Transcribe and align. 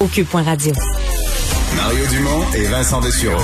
au 0.00 0.06
cube.radio. 0.06 0.72
Mario 1.76 2.06
Dumont 2.06 2.42
et 2.54 2.64
Vincent 2.64 3.00
Dessureau. 3.00 3.42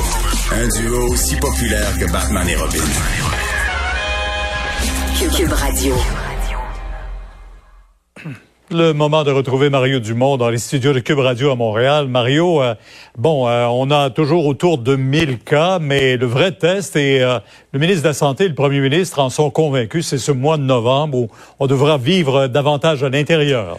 Un 0.53 0.69
duo 0.69 1.13
aussi 1.13 1.37
populaire 1.37 1.99
que 1.99 2.11
Batman 2.11 2.49
et 2.49 2.57
Robin. 2.57 2.79
Cube 5.37 5.53
Radio. 5.53 5.95
Le 8.71 8.93
moment 8.93 9.23
de 9.23 9.31
retrouver 9.31 9.71
Mario 9.71 10.01
Dumont 10.01 10.39
dans 10.39 10.49
les 10.49 10.59
studios 10.59 10.93
de 10.93 11.01
Cube 11.01 11.19
Radio 11.19 11.51
à 11.51 11.57
Montréal. 11.57 12.09
Mario, 12.09 12.63
euh, 12.63 12.75
bon, 13.17 13.47
euh, 13.47 13.67
on 13.67 13.91
a 13.91 14.11
toujours 14.11 14.47
autour 14.47 14.79
de 14.79 14.97
1000 14.97 15.39
cas, 15.39 15.79
mais 15.79 16.17
le 16.17 16.27
vrai 16.27 16.53
test, 16.53 16.97
et 16.97 17.23
euh, 17.23 17.39
le 17.73 17.79
ministre 17.79 18.03
de 18.03 18.09
la 18.09 18.15
Santé 18.15 18.45
et 18.45 18.49
le 18.49 18.55
premier 18.55 18.81
ministre 18.81 19.21
en 19.21 19.31
sont 19.31 19.51
convaincus, 19.51 20.07
c'est 20.07 20.19
ce 20.19 20.33
mois 20.33 20.57
de 20.57 20.63
novembre 20.63 21.19
où 21.19 21.29
on 21.61 21.67
devra 21.67 21.99
vivre 21.99 22.49
davantage 22.49 23.05
à 23.05 23.09
l'intérieur. 23.09 23.79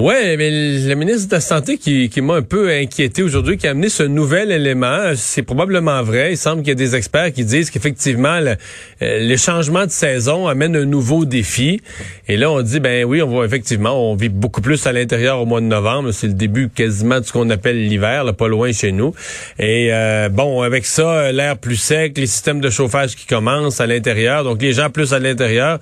Oui, 0.00 0.14
mais 0.36 0.50
le 0.86 0.94
ministre 0.94 1.28
de 1.28 1.34
la 1.34 1.40
Santé 1.40 1.76
qui, 1.76 2.08
qui 2.08 2.20
m'a 2.20 2.34
un 2.34 2.42
peu 2.42 2.70
inquiété 2.70 3.24
aujourd'hui, 3.24 3.56
qui 3.56 3.66
a 3.66 3.72
amené 3.72 3.88
ce 3.88 4.04
nouvel 4.04 4.52
élément, 4.52 5.10
c'est 5.16 5.42
probablement 5.42 6.04
vrai. 6.04 6.34
Il 6.34 6.36
semble 6.36 6.60
qu'il 6.60 6.68
y 6.68 6.70
a 6.70 6.76
des 6.76 6.94
experts 6.94 7.32
qui 7.32 7.44
disent 7.44 7.68
qu'effectivement, 7.68 8.38
le, 8.38 8.54
euh, 9.02 9.18
les 9.18 9.36
changements 9.36 9.86
de 9.86 9.90
saison 9.90 10.46
amènent 10.46 10.76
un 10.76 10.84
nouveau 10.84 11.24
défi. 11.24 11.80
Et 12.28 12.36
là, 12.36 12.48
on 12.48 12.62
dit, 12.62 12.78
ben 12.78 13.04
oui, 13.06 13.22
on 13.22 13.38
va 13.40 13.44
effectivement, 13.44 14.12
on 14.12 14.14
vit 14.14 14.28
beaucoup 14.28 14.60
plus 14.60 14.86
à 14.86 14.92
l'intérieur 14.92 15.40
au 15.40 15.46
mois 15.46 15.60
de 15.60 15.66
novembre. 15.66 16.12
C'est 16.12 16.28
le 16.28 16.34
début 16.34 16.68
quasiment 16.68 17.18
de 17.18 17.24
ce 17.24 17.32
qu'on 17.32 17.50
appelle 17.50 17.84
l'hiver, 17.84 18.24
pas 18.36 18.46
loin 18.46 18.70
chez 18.70 18.92
nous. 18.92 19.12
Et 19.58 19.88
euh, 19.90 20.28
bon, 20.28 20.62
avec 20.62 20.86
ça, 20.86 21.32
l'air 21.32 21.58
plus 21.58 21.74
sec, 21.74 22.16
les 22.18 22.28
systèmes 22.28 22.60
de 22.60 22.70
chauffage 22.70 23.16
qui 23.16 23.26
commencent 23.26 23.80
à 23.80 23.86
l'intérieur, 23.88 24.44
donc 24.44 24.62
les 24.62 24.74
gens 24.74 24.90
plus 24.90 25.12
à 25.12 25.18
l'intérieur. 25.18 25.80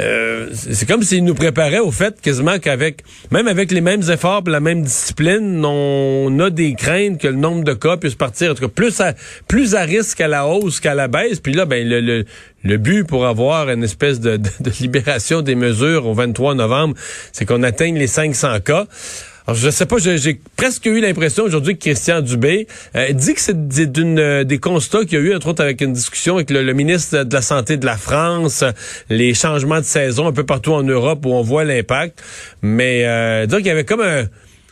Euh, 0.00 0.48
c'est 0.52 0.86
comme 0.86 1.02
s'ils 1.02 1.24
nous 1.24 1.34
préparaient 1.34 1.78
au 1.78 1.90
fait 1.90 2.20
quasiment 2.20 2.58
qu'avec, 2.58 3.02
même 3.30 3.45
avec 3.46 3.70
les 3.70 3.80
mêmes 3.80 4.02
efforts, 4.10 4.42
la 4.46 4.60
même 4.60 4.82
discipline, 4.82 5.64
on 5.64 6.38
a 6.40 6.50
des 6.50 6.74
craintes 6.74 7.20
que 7.20 7.28
le 7.28 7.36
nombre 7.36 7.64
de 7.64 7.72
cas 7.72 7.96
puisse 7.96 8.14
partir, 8.14 8.52
en 8.52 8.54
tout 8.54 8.62
cas 8.62 8.72
plus 8.72 9.00
à 9.00 9.14
plus 9.48 9.74
à 9.74 9.82
risque 9.82 10.20
à 10.20 10.28
la 10.28 10.46
hausse 10.46 10.80
qu'à 10.80 10.94
la 10.94 11.08
baisse. 11.08 11.40
Puis 11.40 11.52
là, 11.52 11.64
ben 11.64 11.86
le, 11.86 12.24
le, 12.64 12.76
but 12.76 13.04
pour 13.04 13.26
avoir 13.26 13.70
une 13.70 13.84
espèce 13.84 14.20
de, 14.20 14.36
de, 14.36 14.48
de 14.60 14.70
libération 14.80 15.42
des 15.42 15.54
mesures 15.54 16.06
au 16.06 16.14
23 16.14 16.54
novembre, 16.54 16.94
c'est 17.32 17.44
qu'on 17.44 17.62
atteigne 17.62 17.98
les 17.98 18.06
500 18.06 18.60
cas. 18.60 18.86
Alors, 19.46 19.56
je 19.56 19.70
sais 19.70 19.86
pas, 19.86 19.96
j'ai 19.98 20.40
presque 20.56 20.86
eu 20.86 21.00
l'impression 21.00 21.44
aujourd'hui 21.44 21.78
que 21.78 21.84
Christian 21.84 22.20
Dubé 22.20 22.66
euh, 22.96 23.12
dit 23.12 23.32
que 23.32 23.40
c'est 23.40 23.68
d'une 23.68 24.18
euh, 24.18 24.42
des 24.42 24.58
constats 24.58 25.04
qu'il 25.04 25.12
y 25.12 25.16
a 25.18 25.20
eu, 25.20 25.34
entre 25.36 25.46
autres 25.48 25.62
avec 25.62 25.80
une 25.82 25.92
discussion 25.92 26.34
avec 26.34 26.50
le, 26.50 26.72
ministre 26.72 27.22
de 27.22 27.32
la 27.32 27.42
Santé 27.42 27.76
de 27.76 27.86
la 27.86 27.96
France, 27.96 28.64
les 29.08 29.34
changements 29.34 29.78
de 29.78 29.84
saison 29.84 30.26
un 30.26 30.32
peu 30.32 30.44
partout 30.44 30.72
en 30.72 30.82
Europe 30.82 31.24
où 31.26 31.32
on 31.32 31.42
voit 31.42 31.62
l'impact. 31.62 32.20
Mais 32.60 33.04
euh, 33.06 33.46
dire 33.46 33.58
qu'il 33.58 33.68
y 33.68 33.70
avait 33.70 33.84
comme 33.84 34.00
un 34.00 34.24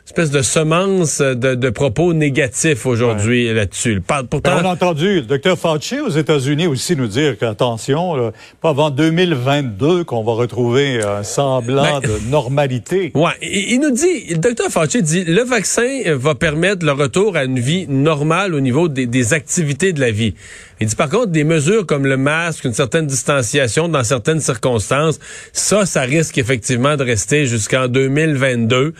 espèce 0.06 0.30
de 0.30 0.42
semence 0.42 1.22
de, 1.22 1.55
de 1.55 1.70
propos 1.70 2.12
négatifs 2.12 2.84
aujourd'hui 2.84 3.52
là-dessus. 3.52 4.02
Pourtant, 4.28 4.58
on 4.60 4.66
a 4.66 4.72
entendu 4.72 5.16
le 5.16 5.22
docteur 5.22 5.58
Fauci 5.58 5.98
aux 5.98 6.10
États-Unis 6.10 6.66
aussi 6.66 6.94
nous 6.94 7.06
dire 7.06 7.38
qu'attention, 7.38 8.32
pas 8.60 8.69
avant 8.69 8.91
2022 8.91 10.05
qu'on 10.05 10.22
va 10.22 10.32
retrouver 10.32 11.02
un 11.02 11.22
semblant 11.22 12.00
ben, 12.00 12.08
de 12.08 12.30
normalité. 12.30 13.12
Ouais, 13.14 13.32
il, 13.41 13.80
nous 13.80 13.92
dit, 13.92 14.27
le 14.28 14.36
docteur 14.36 14.69
Fauci 14.69 15.02
dit, 15.02 15.25
le 15.25 15.42
vaccin 15.42 16.02
va 16.16 16.34
permettre 16.34 16.84
le 16.84 16.92
retour 16.92 17.34
à 17.36 17.44
une 17.44 17.58
vie 17.58 17.86
normale 17.88 18.55
au 18.55 18.60
niveau 18.60 18.88
des, 18.88 19.06
des 19.06 19.32
activités 19.32 19.94
de 19.94 20.00
la 20.00 20.10
vie. 20.10 20.34
Il 20.80 20.86
dit 20.86 20.97
par 20.97 21.08
contre 21.08 21.28
des 21.28 21.44
mesures 21.44 21.86
comme 21.86 22.05
le 22.05 22.19
masque, 22.19 22.64
une 22.64 22.75
certaine 22.75 23.06
distanciation 23.06 23.88
dans 23.88 24.05
certaines 24.05 24.41
circonstances, 24.41 25.19
ça, 25.55 25.86
ça 25.86 26.02
risque 26.02 26.36
effectivement 26.36 26.97
de 26.97 27.05
rester 27.05 27.47
jusqu'en 27.47 27.88
2022. 27.88 28.92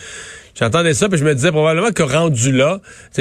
J'entendais 0.59 0.95
ça, 0.95 1.09
puis 1.09 1.19
je 1.19 1.25
me 1.25 1.35
disais 1.35 1.51
probablement 1.51 1.91
que 1.91 2.05
rendu 2.05 2.53
là, 2.53 2.81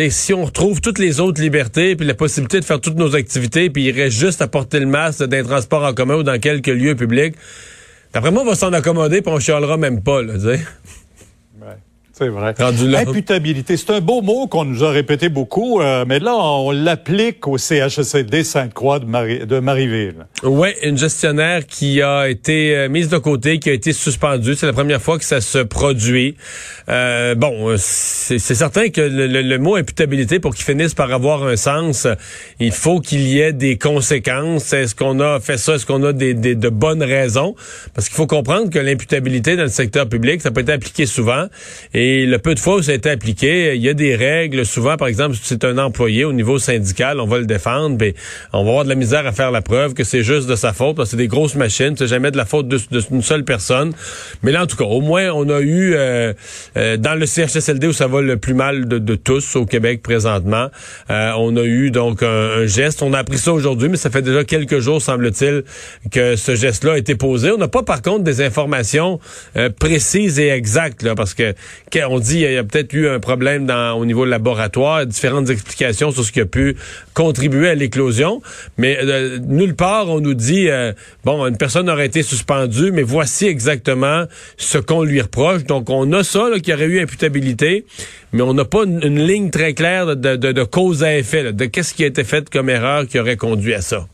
si 0.10 0.34
on 0.34 0.46
retrouve 0.46 0.82
toutes 0.82 1.00
les 1.00 1.20
autres 1.20 1.42
libertés, 1.42 1.96
puis 1.96 2.06
la 2.06 2.14
possibilité 2.14 2.60
de 2.60 2.66
faire 2.66 2.80
toutes 2.80 2.98
nos 2.98 3.16
activités, 3.16 3.72
puis 3.72 3.86
il 3.86 3.92
reste 3.92 4.18
juste 4.18 4.42
à 4.44 4.48
porter 4.48 4.80
le 4.80 4.86
masque 4.86 5.24
d'un 5.24 5.44
transport 5.44 5.84
en 5.84 5.94
commun 5.94 6.16
ou 6.16 6.24
dans 6.24 6.40
quelques 6.40 6.68
lieux 6.68 6.96
publics, 6.96 7.36
d'après 8.14 8.30
moi, 8.30 8.44
on 8.44 8.46
va 8.46 8.56
s'en 8.56 8.72
accommoder, 8.72 9.22
puis 9.22 9.34
on 9.34 9.40
chialera 9.40 9.78
même 9.78 10.04
pas, 10.04 10.22
là. 10.22 10.34
C'est 12.16 12.28
vrai. 12.28 12.54
Imputabilité, 12.60 13.76
c'est 13.76 13.90
un 13.90 14.00
beau 14.00 14.22
mot 14.22 14.46
qu'on 14.46 14.66
nous 14.66 14.84
a 14.84 14.92
répété 14.92 15.30
beaucoup, 15.30 15.82
euh, 15.82 16.06
mais 16.08 16.20
là, 16.20 16.36
on 16.36 16.70
l'applique 16.70 17.48
au 17.48 17.58
CHSLD 17.58 18.44
Sainte-Croix 18.44 19.00
de, 19.00 19.06
Marie, 19.06 19.48
de 19.48 19.58
Marieville. 19.58 20.28
Oui, 20.44 20.70
une 20.84 20.96
gestionnaire 20.96 21.66
qui 21.66 22.04
a 22.04 22.30
été 22.30 22.76
euh, 22.76 22.88
mise 22.88 23.10
de 23.10 23.18
côté, 23.18 23.58
qui 23.58 23.72
a 23.72 23.74
été 23.74 23.94
suspendue. 23.94 24.54
C'est 24.54 24.68
la 24.68 24.74
première 24.74 25.02
fois 25.02 25.18
que 25.18 25.26
ça 25.26 25.42
se 25.42 25.58
produit. 25.58 26.38
Euh, 26.88 27.34
bon, 27.34 27.74
c'est 27.78 28.38
certain 28.38 28.90
que 28.90 29.02
le, 29.02 29.58
mot 29.58 29.76
imputabilité, 29.76 30.40
pour 30.40 30.54
qu'il 30.54 30.66
finisse 30.66 30.94
par 30.94 31.12
avoir 31.12 31.44
un 31.44 31.56
sens, 31.56 32.06
il 32.60 32.74
faut 32.74 33.00
qu'il 33.00 33.28
y 33.28 33.40
ait 33.40 33.54
des 33.54 33.80
conséquences. 33.80 34.72
Est-ce 34.72 34.94
qu'on 34.94 35.20
a 35.20 35.40
fait 35.40 35.58
ça? 35.58 35.74
Est-ce 35.76 35.88
qu'on 35.88 36.04
a 36.04 36.14
des, 36.14 36.36
des, 36.36 36.54
de 36.54 36.70
bonnes 36.70 37.02
raisons? 37.02 37.56
Parce 37.96 38.08
qu'il 38.08 38.18
faut 38.18 38.28
comprendre 38.28 38.70
que 38.70 38.78
l'imputabilité 38.78 39.56
dans 39.56 39.64
le 39.64 39.70
secteur 39.70 40.08
public, 40.08 40.42
ça 40.42 40.52
peut 40.52 40.62
être 40.62 40.70
appliqué 40.70 41.08
souvent. 41.08 41.48
Et 41.96 42.03
et 42.04 42.26
le 42.26 42.38
peu 42.38 42.54
de 42.54 42.60
fois 42.60 42.76
où 42.76 42.82
ça 42.82 42.92
a 42.92 42.96
été 42.96 43.10
appliqué, 43.10 43.76
il 43.76 43.82
y 43.82 43.88
a 43.88 43.94
des 43.94 44.18
règles. 44.18 44.66
Souvent, 44.66 44.98
par 44.98 45.08
exemple, 45.08 45.36
si 45.36 45.42
c'est 45.46 45.64
un 45.64 45.78
employé 45.78 46.26
au 46.26 46.34
niveau 46.34 46.60
syndical, 46.60 47.22
on 47.22 47.26
va 47.26 47.38
le 47.40 47.46
défendre, 47.46 47.96
mais 47.98 48.14
on 48.52 48.66
va 48.66 48.72
avoir 48.72 48.84
de 48.84 48.90
la 48.90 48.96
misère 48.96 49.26
à 49.26 49.32
faire 49.32 49.52
la 49.52 49.62
preuve 49.62 49.94
que 49.94 50.04
c'est 50.04 50.22
juste 50.22 50.50
de 50.50 50.58
sa 50.58 50.74
faute, 50.74 50.98
parce 50.98 51.08
que 51.08 51.12
c'est 51.12 51.18
des 51.24 51.30
grosses 51.30 51.56
machines, 51.56 51.96
c'est 51.98 52.08
jamais 52.08 52.30
de 52.30 52.36
la 52.36 52.44
faute 52.44 52.68
d'une 52.68 53.22
seule 53.22 53.46
personne. 53.46 53.94
Mais 54.42 54.52
là, 54.52 54.64
en 54.64 54.68
tout 54.68 54.76
cas, 54.76 54.84
au 54.84 55.00
moins, 55.00 55.30
on 55.32 55.48
a 55.48 55.62
eu 55.62 55.94
euh, 55.94 56.34
euh, 56.76 56.98
dans 56.98 57.18
le 57.18 57.26
CHSLD 57.26 57.88
où 57.88 57.94
ça 57.94 58.08
va 58.08 58.20
le 58.20 58.36
plus 58.36 58.54
mal 58.54 58.86
de, 58.86 59.16
tous 59.16 59.56
au 59.56 59.66
Québec 59.66 60.02
présentement, 60.04 60.68
euh, 61.10 61.32
on 61.38 61.56
a 61.56 61.64
eu 61.64 61.90
donc 61.90 62.22
un, 62.22 62.66
geste. 62.66 63.02
On 63.02 63.14
a 63.14 63.20
appris 63.20 63.38
ça 63.38 63.54
aujourd'hui, 63.54 63.88
mais 63.88 63.98
ça 63.98 64.10
fait 64.10 64.22
déjà 64.22 64.44
quelques 64.44 64.80
jours, 64.80 65.02
semble-t-il, 65.02 65.64
que 66.12 66.36
ce 66.36 66.54
geste-là 66.54 66.94
a 66.94 66.98
été 66.98 67.16
posé. 67.16 67.52
On 67.52 67.58
n'a 67.58 67.70
pas, 67.70 67.84
par 67.84 68.02
contre, 68.02 68.26
des 68.26 68.42
informations 68.42 69.22
précises 69.80 70.38
et 70.40 70.50
exactes, 70.50 71.08
parce 71.16 71.34
que 71.34 71.54
on 72.10 72.20
dit 72.20 72.40
qu'il 72.40 72.52
y 72.52 72.58
a, 72.58 72.64
peut-être 72.64 72.94
eu 72.94 73.08
un 73.08 73.20
problème 73.20 73.72
au 73.96 74.06
niveau 74.06 74.26
laboratoire, 74.26 75.06
différentes 75.06 75.50
explications 75.50 76.12
sur 76.12 76.24
ce 76.24 76.32
qui 76.32 76.42
a 76.42 76.46
pu 76.46 76.76
contribuer 77.14 77.70
à 77.70 77.76
l'éclosion, 77.76 78.42
mais 78.78 78.98
euh, 79.02 79.38
nulle 79.40 79.76
part 79.76 80.10
on 80.10 80.20
nous 80.20 80.34
dit 80.34 80.70
euh, 80.70 80.94
bon 81.24 81.46
une 81.46 81.58
personne 81.58 81.90
aurait 81.90 82.08
été 82.08 82.24
suspendue, 82.24 82.92
mais 82.92 83.04
voici 83.04 83.46
exactement 83.46 84.26
ce 84.58 84.78
qu'on 84.78 85.04
lui 85.04 85.22
reproche. 85.22 85.64
Donc 85.66 85.90
on 85.90 86.12
a 86.14 86.24
ça 86.24 86.50
qu'il 86.56 86.70
y 86.70 86.74
aurait 86.74 86.86
eu 86.86 87.02
imputabilité, 87.02 87.86
mais 88.32 88.42
on 88.42 88.54
n'a 88.54 88.66
pas 88.66 88.84
une, 88.84 89.24
ligne 89.24 89.50
très 89.52 89.74
claire 89.74 90.16
de, 90.16 90.64
cause 90.64 91.04
à 91.04 91.16
effet, 91.16 91.54
de 91.54 91.66
qu'est-ce 91.66 91.94
qui 91.94 92.04
a 92.04 92.08
été 92.08 92.24
fait 92.24 92.50
comme 92.50 92.70
erreur 92.70 93.08
qui 93.08 93.20
aurait 93.20 93.38
conduit 93.38 93.74
à 93.74 93.82
ça. 93.82 94.08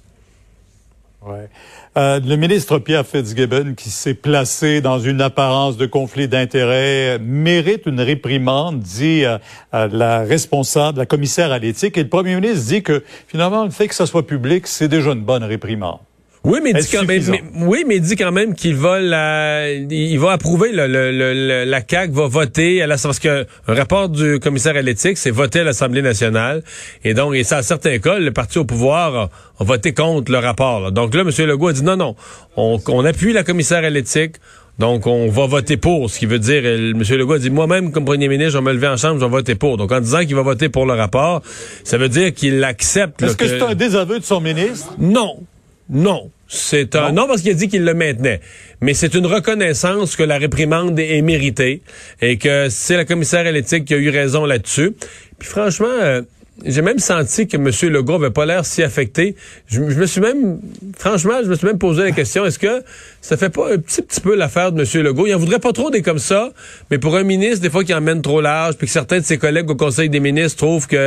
Euh, 1.98 2.20
le 2.20 2.36
ministre 2.36 2.78
Pierre 2.78 3.06
Fitzgibbon, 3.06 3.74
qui 3.76 3.90
s'est 3.90 4.14
placé 4.14 4.80
dans 4.80 5.00
une 5.00 5.22
apparence 5.22 5.76
de 5.76 5.88
conflit 5.88 6.28
d'intérêts, 6.28 7.18
mérite 7.20 7.88
une 7.88 8.00
réprimande, 8.00 8.80
dit 8.80 9.26
euh, 9.26 9.38
la 9.72 10.20
responsable, 10.20 11.00
la 11.00 11.06
commissaire 11.06 11.52
à 11.52 11.58
l'éthique. 11.58 11.98
Et 11.98 12.04
le 12.04 12.10
premier 12.10 12.36
ministre 12.36 12.68
dit 12.68 12.84
que 12.84 13.04
finalement, 13.28 13.64
le 13.64 13.72
fait 13.72 13.88
que 13.88 13.96
ça 13.96 14.06
soit 14.06 14.26
public, 14.26 14.68
c'est 14.68 14.88
déjà 14.88 15.12
une 15.12 15.24
bonne 15.24 15.44
réprimande. 15.44 16.00
Oui, 16.46 16.60
mais, 16.64 16.74
dit 16.74 16.88
quand 16.90 17.06
même, 17.06 17.22
oui, 17.56 17.84
mais 17.86 18.00
dit 18.00 18.16
quand 18.16 18.32
même 18.32 18.56
qu'il 18.56 18.76
va 18.76 19.00
la, 19.00 19.70
il 19.72 20.18
va 20.20 20.32
approuver 20.32 20.72
le, 20.72 20.88
le, 20.88 21.66
la 21.66 21.82
CAC 21.82 22.12
va 22.12 22.28
voter 22.28 22.82
à 22.82 22.88
la, 22.88 22.96
parce 22.98 23.20
que 23.20 23.46
un 23.68 23.74
rapport 23.74 24.08
du 24.08 24.40
commissaire 24.40 24.78
à 24.78 24.82
l'éthique, 24.82 25.18
c'est 25.18 25.32
voté 25.32 25.60
à 25.60 25.64
l'Assemblée 25.66 26.02
nationale, 26.02 26.64
et 27.04 27.14
donc 27.14 27.36
et 27.36 27.44
ça, 27.44 27.58
à 27.58 27.62
certains 27.62 28.00
cas, 28.00 28.20
le 28.20 28.32
parti 28.32 28.58
au 28.58 28.64
pouvoir 28.64 29.30
a, 29.60 29.64
voté 29.64 29.94
contre 29.94 30.32
le 30.32 30.38
rapport. 30.38 30.94
Donc 30.94 31.14
là, 31.14 31.22
M. 31.22 31.30
Legault 31.46 31.68
a 31.68 31.74
dit 31.74 31.84
non, 31.84 31.98
non, 31.98 32.16
on, 32.56 32.80
on 32.88 33.04
appuie 33.04 33.34
la 33.34 33.44
commissaire 33.44 33.84
à 33.84 33.90
l'éthique. 33.90 34.36
Donc, 34.80 35.08
on 35.08 35.28
va 35.28 35.46
voter 35.46 35.76
pour, 35.76 36.10
ce 36.10 36.18
qui 36.20 36.26
veut 36.26 36.40
dire, 36.40 36.66
M. 36.66 37.02
Legault 37.02 37.34
a 37.34 37.40
dit, 37.40 37.50
moi-même, 37.50 37.92
comme 37.92 38.06
premier 38.06 38.30
ministre, 38.30 38.54
je 38.54 38.58
vais 38.60 38.64
me 38.64 38.72
lever 38.72 38.88
en 38.88 38.96
chambre, 38.96 39.20
je 39.20 39.26
vais 39.26 39.30
voter 39.30 39.56
pour. 39.56 39.76
Donc, 39.76 39.92
en 39.92 40.00
disant 40.00 40.20
qu'il 40.20 40.36
va 40.36 40.42
voter 40.42 40.70
pour 40.70 40.85
le 40.85 40.94
rapport, 40.94 41.42
ça 41.84 41.97
veut 41.97 42.08
dire 42.08 42.34
qu'il 42.34 42.64
accepte... 42.64 43.22
Est-ce 43.22 43.35
que, 43.35 43.44
que 43.44 43.50
c'est 43.50 43.62
un 43.62 43.76
désaveu 43.76 44.20
de 44.20 44.24
son 44.24 44.40
ministre? 44.40 44.94
Non. 44.97 45.44
Non. 45.90 46.32
C'est 46.47 46.96
un 46.96 47.12
non? 47.12 47.28
Parce 47.28 47.41
qu'il 47.41 47.52
a 47.52 47.53
dit 47.53 47.68
qu'il 47.68 47.84
le 47.84 47.94
maintenait, 47.94 48.41
mais 48.82 48.96
c'est 48.96 49.14
une 49.14 49.28
reconnaissance 49.28 50.16
que 50.16 50.24
la 50.24 50.40
réprimande 50.40 51.00
est 51.00 51.22
méritée 51.22 51.84
et 52.22 52.38
que 52.38 52.70
c'est 52.70 52.97
la 52.97 53.06
commissaire 53.06 53.46
à 53.46 53.52
l'éthique 53.52 53.86
qui 53.86 53.94
a 53.94 53.97
eu 53.97 54.09
raison 54.09 54.46
là-dessus. 54.46 54.94
Puis 55.38 55.47
franchement, 55.47 55.88
euh, 55.88 56.24
j'ai 56.66 56.82
même 56.82 57.00
senti 57.00 57.47
que 57.47 57.58
M. 57.58 57.70
Legault 57.94 58.16
avait 58.16 58.29
pas 58.29 58.46
l'air 58.46 58.66
si 58.66 58.84
affecté. 58.84 59.35
Je, 59.67 59.82
me 59.82 60.06
suis 60.06 60.22
même, 60.22 60.59
franchement, 60.97 61.40
je 61.44 61.50
me 61.50 61.56
suis 61.56 61.66
même 61.66 61.78
posé 61.78 62.03
la 62.03 62.11
question, 62.11 62.46
est-ce 62.46 62.59
que 62.59 62.84
ça 63.22 63.38
fait 63.38 63.50
pas 63.50 63.73
un 63.73 63.78
petit, 63.78 64.02
petit 64.02 64.22
peu 64.22 64.35
l'affaire 64.35 64.72
de 64.72 64.82
M. 64.82 65.03
Legault? 65.03 65.28
Il 65.28 65.35
en 65.35 65.40
voudrait 65.40 65.59
pas 65.59 65.72
trop 65.72 65.90
des 65.90 66.02
comme 66.02 66.20
ça, 66.20 66.52
mais 66.91 66.97
pour 66.97 67.16
un 67.16 67.23
ministre, 67.23 67.61
des 67.61 67.70
fois, 67.70 67.84
qui 67.84 67.94
emmène 67.94 68.22
trop 68.22 68.41
large, 68.41 68.76
puis 68.76 68.88
que 68.88 68.94
certains 68.94 69.20
de 69.20 69.26
ses 69.26 69.38
collègues 69.38 69.70
au 69.70 69.76
Conseil 69.76 70.09
des 70.09 70.20
ministres 70.20 70.58
trouvent 70.58 70.88
qu'il 70.88 71.00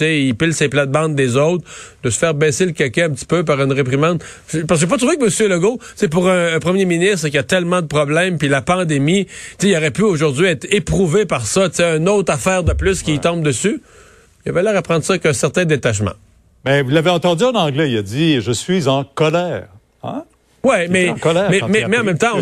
il 0.00 0.34
pile 0.36 0.54
ses 0.54 0.68
plates-bandes 0.68 1.14
des 1.14 1.36
autres, 1.36 1.64
de 2.02 2.10
se 2.10 2.18
faire 2.18 2.34
baisser 2.34 2.66
le 2.66 2.72
caca 2.72 3.06
un 3.06 3.10
petit 3.10 3.26
peu 3.26 3.44
par 3.44 3.60
une 3.60 3.72
réprimande. 3.72 4.22
Parce 4.66 4.80
que 4.80 4.86
j'ai 4.86 4.86
pas 4.86 4.96
trouvé 4.98 5.16
que 5.16 5.24
M. 5.24 5.50
Legault, 5.50 5.78
c'est 5.96 6.08
pour 6.08 6.28
un, 6.28 6.58
premier 6.60 6.84
ministre 6.84 7.28
qui 7.28 7.38
a 7.38 7.42
tellement 7.42 7.80
de 7.80 7.86
problèmes, 7.86 8.38
puis 8.38 8.48
la 8.48 8.62
pandémie, 8.62 9.26
il 9.62 9.76
aurait 9.76 9.90
pu 9.90 10.02
aujourd'hui 10.02 10.46
être 10.46 10.66
éprouvé 10.70 11.26
par 11.26 11.46
ça, 11.46 11.68
une 11.96 12.08
autre 12.08 12.32
affaire 12.32 12.64
de 12.64 12.72
plus 12.72 13.02
qui 13.02 13.18
tombe 13.18 13.42
dessus. 13.42 13.80
Il 14.44 14.50
avait 14.50 14.62
l'air 14.62 14.76
à 14.76 14.82
prendre 14.82 15.04
ça 15.04 15.14
avec 15.14 15.26
un 15.26 15.32
certain 15.32 15.64
détachement. 15.64 16.12
Mais 16.64 16.82
vous 16.82 16.90
l'avez 16.90 17.10
entendu 17.10 17.44
en 17.44 17.54
anglais, 17.54 17.90
il 17.90 17.98
a 17.98 18.02
dit 18.02 18.40
Je 18.40 18.52
suis 18.52 18.88
en 18.88 19.04
colère. 19.04 19.68
Hein? 20.02 20.24
Oui, 20.62 20.76
mais, 20.90 21.14
mais, 21.70 21.86
mais, 21.88 21.98
en 21.98 22.04
même 22.04 22.18
temps, 22.18 22.36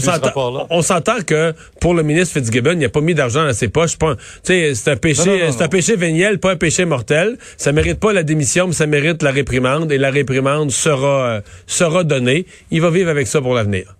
on 0.70 0.82
s'entend, 0.82 1.18
que 1.24 1.54
pour 1.80 1.94
le 1.94 2.02
ministre 2.02 2.34
Fitzgibbon, 2.34 2.72
il 2.72 2.78
n'a 2.78 2.88
pas 2.88 3.00
mis 3.00 3.14
d'argent 3.14 3.44
dans 3.44 3.52
ses 3.52 3.68
poches. 3.68 3.96
C'est 4.42 4.88
un 4.88 4.96
péché, 4.96 5.52
c'est 5.52 5.62
un 5.62 5.68
péché 5.68 5.94
véniel, 5.94 6.40
pas 6.40 6.50
un 6.50 6.56
péché 6.56 6.84
mortel. 6.84 7.38
Ça 7.56 7.70
mérite 7.70 8.00
pas 8.00 8.12
la 8.12 8.24
démission, 8.24 8.66
mais 8.66 8.72
ça 8.72 8.86
mérite 8.86 9.22
la 9.22 9.30
réprimande, 9.30 9.92
et 9.92 9.98
la 9.98 10.10
réprimande 10.10 10.72
sera, 10.72 11.28
euh, 11.28 11.40
sera 11.68 12.02
donnée. 12.02 12.46
Il 12.72 12.80
va 12.80 12.90
vivre 12.90 13.08
avec 13.08 13.28
ça 13.28 13.40
pour 13.40 13.54
l'avenir. 13.54 13.94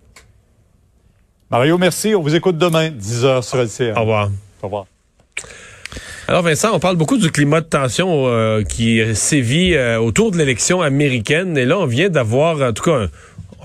Mario, 1.49 1.77
merci. 1.77 2.13
On 2.13 2.21
vous 2.21 2.35
écoute 2.35 2.57
demain, 2.57 2.89
10h 2.89 3.41
sur 3.41 3.57
LCR. 3.57 3.97
Au 3.97 4.01
revoir. 4.01 4.29
Au 4.61 4.65
revoir. 4.65 4.85
Alors 6.29 6.43
Vincent, 6.43 6.69
on 6.75 6.79
parle 6.79 6.95
beaucoup 6.95 7.17
du 7.17 7.31
climat 7.31 7.59
de 7.59 7.65
tension 7.65 8.27
euh, 8.27 8.61
qui 8.61 9.01
sévit 9.15 9.73
euh, 9.73 9.97
autour 9.97 10.29
de 10.29 10.37
l'élection 10.37 10.79
américaine. 10.79 11.57
Et 11.57 11.65
là, 11.65 11.79
on 11.79 11.87
vient 11.87 12.09
d'avoir, 12.09 12.61
en 12.61 12.71
tout 12.71 12.83
cas, 12.83 13.07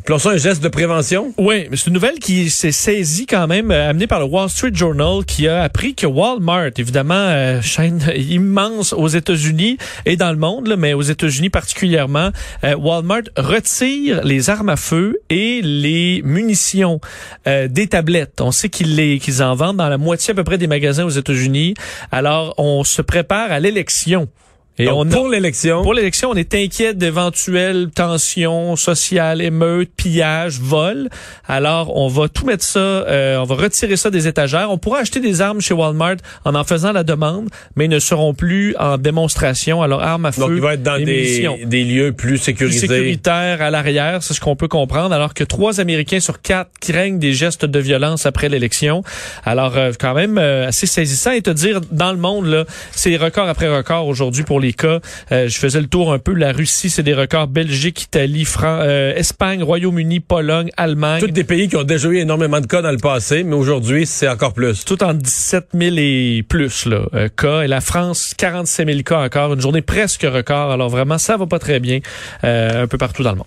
Appelons 0.06 0.32
un 0.32 0.36
geste 0.36 0.62
de 0.62 0.68
prévention? 0.68 1.32
Oui, 1.38 1.66
mais 1.70 1.78
c'est 1.78 1.86
une 1.86 1.94
nouvelle 1.94 2.18
qui 2.18 2.50
s'est 2.50 2.72
saisie 2.72 3.24
quand 3.24 3.46
même, 3.46 3.70
euh, 3.70 3.88
amenée 3.88 4.06
par 4.06 4.20
le 4.20 4.26
Wall 4.26 4.50
Street 4.50 4.74
Journal, 4.74 5.24
qui 5.24 5.48
a 5.48 5.62
appris 5.62 5.94
que 5.94 6.06
Walmart, 6.06 6.72
évidemment, 6.76 7.14
euh, 7.14 7.62
chaîne 7.62 8.02
immense 8.14 8.92
aux 8.92 9.08
États-Unis 9.08 9.78
et 10.04 10.18
dans 10.18 10.30
le 10.30 10.36
monde, 10.36 10.74
mais 10.76 10.92
aux 10.92 11.00
États-Unis 11.00 11.48
particulièrement, 11.48 12.32
euh, 12.64 12.76
Walmart 12.76 13.22
retire 13.38 14.22
les 14.24 14.50
armes 14.50 14.68
à 14.68 14.76
feu 14.76 15.20
et 15.30 15.62
les 15.62 16.20
munitions 16.22 17.00
des 17.46 17.86
tablettes. 17.86 18.42
On 18.42 18.50
sait 18.50 18.68
qu'ils 18.68 18.96
les 18.96 19.18
qu'ils 19.18 19.42
en 19.42 19.54
vendent 19.54 19.78
dans 19.78 19.88
la 19.88 19.96
moitié 19.96 20.32
à 20.32 20.34
peu 20.34 20.44
près 20.44 20.58
des 20.58 20.66
magasins 20.66 21.04
aux 21.04 21.08
États-Unis. 21.08 21.72
Alors, 22.12 22.52
on 22.58 22.84
se 22.84 23.00
prépare 23.00 23.50
à 23.50 23.58
l'élection. 23.58 24.28
Et 24.76 24.88
on 24.90 25.04
pour 25.06 25.28
l'élection. 25.28 25.82
Pour 25.82 25.94
l'élection, 25.94 26.30
on 26.30 26.34
est 26.34 26.52
inquiet 26.52 26.94
d'éventuelles 26.94 27.90
tensions 27.94 28.74
sociales, 28.74 29.40
émeutes, 29.40 29.90
pillages, 29.96 30.58
vols. 30.58 31.10
Alors, 31.46 31.96
on 31.96 32.08
va 32.08 32.28
tout 32.28 32.44
mettre 32.44 32.64
ça, 32.64 32.80
euh, 32.80 33.36
on 33.36 33.44
va 33.44 33.54
retirer 33.54 33.96
ça 33.96 34.10
des 34.10 34.26
étagères. 34.26 34.72
On 34.72 34.78
pourra 34.78 34.98
acheter 34.98 35.20
des 35.20 35.40
armes 35.40 35.60
chez 35.60 35.74
Walmart 35.74 36.16
en 36.44 36.56
en 36.56 36.64
faisant 36.64 36.90
la 36.90 37.04
demande, 37.04 37.50
mais 37.76 37.84
ils 37.84 37.90
ne 37.90 38.00
seront 38.00 38.34
plus 38.34 38.74
en 38.76 38.98
démonstration. 38.98 39.80
Alors, 39.80 40.02
armes 40.02 40.26
à 40.26 40.32
feu. 40.32 40.40
Donc, 40.40 40.50
ils 40.50 40.60
vont 40.60 40.70
être 40.70 40.82
dans 40.82 40.98
des, 40.98 41.48
des, 41.64 41.84
lieux 41.84 42.12
plus 42.12 42.38
sécurisés. 42.38 42.88
Plus 42.88 42.96
sécuritaires 42.96 43.62
à 43.62 43.70
l'arrière, 43.70 44.24
c'est 44.24 44.34
ce 44.34 44.40
qu'on 44.40 44.56
peut 44.56 44.68
comprendre. 44.68 45.14
Alors 45.14 45.34
que 45.34 45.44
trois 45.44 45.80
Américains 45.80 46.20
sur 46.20 46.42
quatre 46.42 46.70
craignent 46.80 47.20
des 47.20 47.32
gestes 47.32 47.64
de 47.64 47.78
violence 47.78 48.26
après 48.26 48.48
l'élection. 48.48 49.04
Alors, 49.44 49.76
euh, 49.76 49.92
quand 49.98 50.14
même, 50.14 50.36
euh, 50.36 50.66
assez 50.66 50.88
saisissant. 50.88 51.30
Et 51.30 51.42
te 51.42 51.50
dire, 51.50 51.80
dans 51.92 52.10
le 52.10 52.18
monde, 52.18 52.46
là, 52.46 52.64
c'est 52.90 53.16
record 53.16 53.48
après 53.48 53.68
record 53.68 54.08
aujourd'hui 54.08 54.42
pour 54.42 54.63
les 54.64 54.72
cas. 54.72 55.00
Euh, 55.32 55.48
je 55.48 55.58
faisais 55.58 55.80
le 55.80 55.86
tour 55.86 56.12
un 56.12 56.18
peu. 56.18 56.32
La 56.32 56.52
Russie, 56.52 56.90
c'est 56.90 57.02
des 57.02 57.14
records. 57.14 57.48
Belgique, 57.48 58.02
Italie, 58.02 58.44
Fran 58.44 58.80
euh, 58.80 59.14
Espagne, 59.14 59.62
Royaume-Uni, 59.62 60.20
Pologne, 60.20 60.70
Allemagne. 60.76 61.20
Tous 61.20 61.28
des 61.28 61.44
pays 61.44 61.68
qui 61.68 61.76
ont 61.76 61.84
déjà 61.84 62.08
eu 62.08 62.18
énormément 62.18 62.60
de 62.60 62.66
cas 62.66 62.82
dans 62.82 62.90
le 62.90 62.98
passé, 62.98 63.44
mais 63.44 63.54
aujourd'hui, 63.54 64.06
c'est 64.06 64.28
encore 64.28 64.52
plus. 64.52 64.84
Tout 64.84 65.02
en 65.02 65.14
17 65.14 65.68
000 65.74 65.96
et 65.98 66.44
plus 66.48 66.86
là, 66.86 67.02
euh, 67.14 67.28
cas. 67.28 67.62
Et 67.62 67.68
la 67.68 67.80
France, 67.80 68.34
47 68.36 68.88
000 68.88 69.02
cas 69.02 69.22
encore. 69.22 69.54
Une 69.54 69.60
journée 69.60 69.82
presque 69.82 70.22
record. 70.22 70.72
Alors 70.72 70.88
vraiment, 70.88 71.18
ça 71.18 71.36
va 71.36 71.46
pas 71.46 71.58
très 71.58 71.80
bien 71.80 72.00
un 72.42 72.86
peu 72.86 72.98
partout 72.98 73.22
dans 73.22 73.32
le 73.32 73.38
monde. 73.38 73.46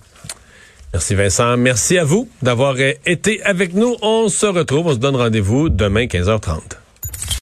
Merci 0.94 1.16
Vincent. 1.16 1.58
Merci 1.58 1.98
à 1.98 2.04
vous 2.04 2.30
d'avoir 2.42 2.76
été 3.06 3.44
avec 3.44 3.74
nous. 3.74 3.96
On 4.02 4.30
se 4.30 4.46
retrouve. 4.46 4.88
On 4.88 4.94
se 4.94 4.98
donne 4.98 5.16
rendez-vous 5.16 5.70
demain 5.70 6.06
15h30. 6.06 6.87